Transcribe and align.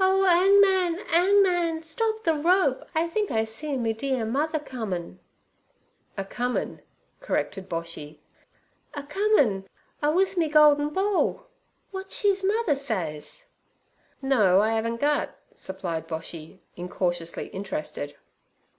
"Oh, 0.00 0.24
'angman, 0.24 1.04
'angman, 1.12 1.82
stop 1.82 2.24
the 2.24 2.32
rope, 2.32 2.88
I 2.94 3.06
think 3.06 3.30
I 3.30 3.44
see 3.44 3.76
me 3.76 3.92
dear 3.92 4.24
mother 4.24 4.58
comin—"' 4.58 5.18
'A 6.16 6.24
comin" 6.24 6.80
corrected 7.20 7.68
Boshy. 7.68 8.16
'A 8.94 9.02
comin' 9.02 9.68
a 10.02 10.10
with 10.10 10.38
me 10.38 10.48
goldin 10.48 10.88
ball. 10.94 11.48
W'at's 11.92 12.16
she's 12.16 12.42
mother 12.42 12.74
says?' 12.74 13.48
'No, 14.22 14.60
I 14.62 14.72
'aven't 14.78 14.98
gut' 14.98 15.36
supplied 15.54 16.08
Boshy, 16.08 16.60
incautiously 16.76 17.48
interested. 17.48 18.16